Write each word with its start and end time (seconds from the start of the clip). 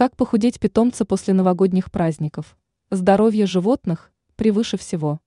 Как 0.00 0.16
похудеть 0.16 0.58
питомца 0.58 1.04
после 1.04 1.34
новогодних 1.34 1.92
праздников? 1.92 2.56
Здоровье 2.90 3.44
животных 3.44 4.10
превыше 4.34 4.78
всего. 4.78 5.20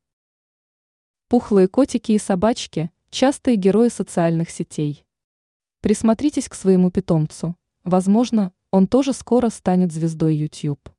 Пухлые 1.27 1.67
котики 1.67 2.13
и 2.13 2.17
собачки– 2.17 2.89
частые 3.11 3.55
герои 3.55 3.89
социальных 3.89 4.49
сетей. 4.49 5.05
Присмотритесь 5.81 6.49
к 6.49 6.55
своему 6.55 6.89
питомцу. 6.89 7.55
Возможно, 7.83 8.51
он 8.71 8.87
тоже 8.87 9.13
скоро 9.13 9.49
станет 9.49 9.93
звездой 9.93 10.37
YouTube. 10.37 10.89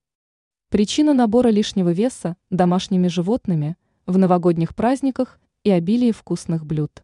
Причина 0.68 1.12
набора 1.12 1.48
лишнего 1.48 1.90
веса 1.90 2.36
домашними 2.50 3.08
животными 3.08 3.76
в 4.06 4.16
новогодних 4.18 4.76
праздниках 4.76 5.40
и 5.64 5.70
обилие 5.70 6.12
вкусных 6.12 6.64
блюд. 6.64 7.02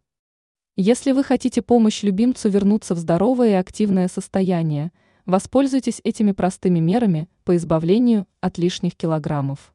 Если 0.76 1.10
вы 1.10 1.24
хотите 1.24 1.62
помочь 1.62 2.04
любимцу 2.04 2.48
вернуться 2.48 2.94
в 2.94 2.98
здоровое 2.98 3.48
и 3.48 3.54
активное 3.54 4.06
состояние, 4.06 4.92
воспользуйтесь 5.26 6.00
этими 6.04 6.32
простыми 6.32 6.78
мерами 6.78 7.28
по 7.44 7.56
избавлению 7.56 8.26
от 8.40 8.58
лишних 8.58 8.96
килограммов. 8.96 9.74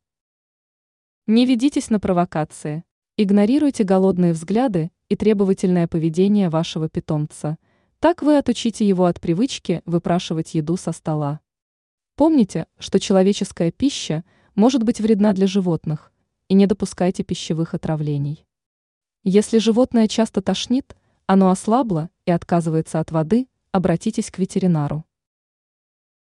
Не 1.28 1.46
ведитесь 1.46 1.90
на 1.90 2.00
провокации. 2.00 2.84
Игнорируйте 3.18 3.84
голодные 3.84 4.34
взгляды 4.34 4.92
и 5.10 5.16
требовательное 5.16 5.88
поведение 5.88 6.50
вашего 6.50 6.90
питомца. 6.90 7.58
Так 8.00 8.22
вы 8.22 8.38
отучите 8.38 8.88
его 8.88 9.06
от 9.06 9.20
привычки 9.20 9.82
выпрашивать 9.86 10.54
еду 10.54 10.78
со 10.78 10.92
стола. 10.92 11.40
Помните, 12.16 12.68
что 12.78 13.00
человеческая 13.00 13.72
пища 13.72 14.24
может 14.54 14.84
быть 14.84 15.02
вредна 15.02 15.34
для 15.34 15.48
животных, 15.48 16.12
и 16.48 16.54
не 16.54 16.68
допускайте 16.68 17.24
пищевых 17.24 17.74
отравлений. 17.74 18.46
Если 19.24 19.58
животное 19.58 20.08
часто 20.08 20.42
тошнит, 20.42 20.96
оно 21.26 21.50
ослабло 21.50 22.10
и 22.26 22.32
отказывается 22.32 23.00
от 23.00 23.12
воды, 23.12 23.48
обратитесь 23.72 24.30
к 24.30 24.38
ветеринару. 24.38 25.04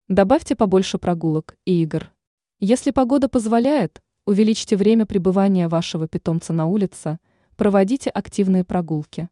Добавьте 0.10 0.58
побольше 0.58 0.98
прогулок 0.98 1.56
и 1.64 1.82
игр. 1.82 2.12
Если 2.60 2.92
погода 2.92 3.30
позволяет, 3.30 4.02
увеличьте 4.26 4.76
время 4.76 5.06
пребывания 5.06 5.70
вашего 5.70 6.10
питомца 6.10 6.52
на 6.52 6.66
улице, 6.66 7.20
проводите 7.56 8.10
активные 8.10 8.66
прогулки. 8.66 9.30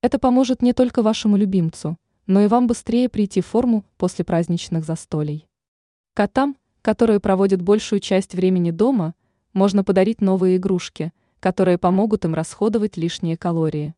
Это 0.00 0.20
поможет 0.20 0.62
не 0.62 0.72
только 0.72 1.02
вашему 1.02 1.36
любимцу, 1.36 1.98
но 2.28 2.42
и 2.42 2.46
вам 2.46 2.68
быстрее 2.68 3.08
прийти 3.08 3.40
в 3.40 3.46
форму 3.46 3.84
после 3.96 4.24
праздничных 4.24 4.84
застолий. 4.84 5.48
Котам, 6.12 6.56
которые 6.82 7.18
проводят 7.18 7.60
большую 7.60 7.98
часть 7.98 8.36
времени 8.36 8.70
дома, 8.70 9.16
можно 9.52 9.82
подарить 9.82 10.20
новые 10.20 10.58
игрушки– 10.58 11.12
которые 11.44 11.76
помогут 11.76 12.24
им 12.24 12.32
расходовать 12.32 12.96
лишние 12.96 13.36
калории. 13.36 13.94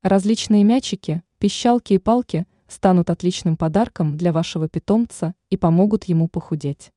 Различные 0.00 0.64
мячики, 0.64 1.22
пищалки 1.38 1.92
и 1.92 1.98
палки 1.98 2.46
станут 2.72 3.10
отличным 3.10 3.56
подарком 3.56 4.16
для 4.16 4.32
вашего 4.32 4.68
питомца 4.68 5.34
и 5.50 5.56
помогут 5.56 6.04
ему 6.04 6.26
похудеть. 6.26 6.92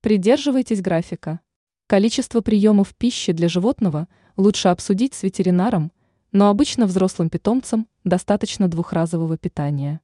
Придерживайтесь 0.00 0.80
графика. 0.80 1.40
Количество 1.88 2.40
приемов 2.40 2.94
пищи 2.94 3.32
для 3.32 3.48
животного 3.48 4.08
лучше 4.36 4.68
обсудить 4.68 5.14
с 5.14 5.22
ветеринаром, 5.22 5.92
но 6.32 6.48
обычно 6.48 6.86
взрослым 6.86 7.28
питомцам 7.28 7.88
достаточно 8.04 8.68
двухразового 8.68 9.36
питания. 9.36 10.00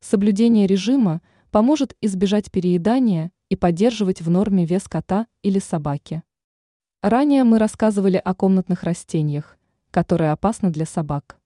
Соблюдение 0.00 0.66
режима 0.66 1.20
поможет 1.50 1.96
избежать 2.00 2.50
переедания 2.50 3.32
и 3.48 3.56
поддерживать 3.56 4.20
в 4.20 4.30
норме 4.30 4.64
вес 4.64 4.88
кота 4.88 5.26
или 5.42 5.58
собаки. 5.58 6.22
Ранее 7.02 7.44
мы 7.44 7.58
рассказывали 7.58 8.16
о 8.16 8.34
комнатных 8.34 8.82
растениях, 8.82 9.58
которые 9.90 10.32
опасны 10.32 10.70
для 10.70 10.86
собак. 10.86 11.38